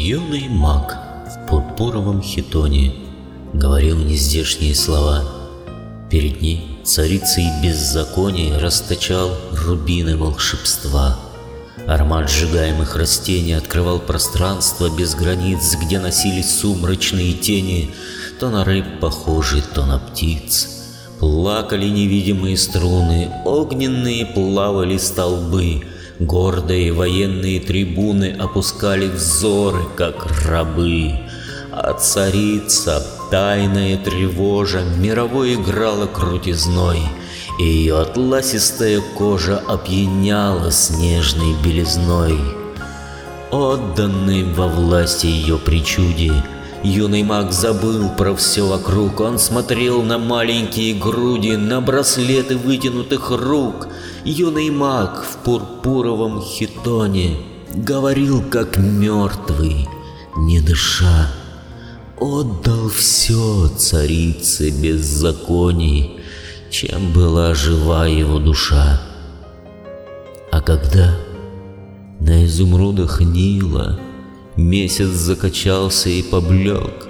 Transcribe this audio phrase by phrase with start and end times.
[0.00, 2.94] Юный маг в пурпуровом хитоне
[3.52, 5.24] Говорил нездешние слова.
[6.08, 11.18] Перед ней царицей беззакония Расточал рубины волшебства.
[11.88, 17.90] Аромат сжигаемых растений открывал пространство без границ, Где носились сумрачные тени,
[18.38, 20.68] То на рыб похожие, то на птиц.
[21.18, 25.82] Плакали невидимые струны, огненные плавали столбы,
[26.18, 31.12] Гордые военные трибуны опускали взоры, как рабы.
[31.70, 37.02] А царица, тайная тревожа, мировой играла крутизной,
[37.60, 42.38] И ее атласистая кожа опьяняла снежной белизной.
[43.52, 46.32] Отданный во власти ее причуде,
[46.84, 53.88] Юный маг забыл про все вокруг, Он смотрел на маленькие груди, На браслеты вытянутых рук.
[54.24, 57.36] Юный маг в пурпуровом хитоне
[57.74, 59.88] Говорил, как мертвый,
[60.36, 61.30] не дыша.
[62.18, 66.20] Отдал все царице беззаконий,
[66.70, 69.00] Чем была жива его душа.
[70.50, 71.14] А когда
[72.20, 73.98] на изумрудах Нила
[74.58, 77.06] Месяц закачался и поблек.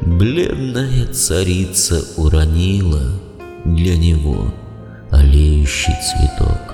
[0.00, 3.20] Бледная царица уронила
[3.64, 4.52] Для него
[5.12, 6.67] олеющий цветок.